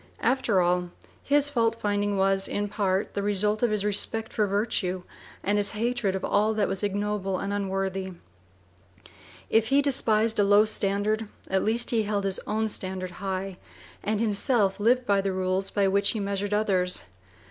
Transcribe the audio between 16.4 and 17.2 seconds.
others.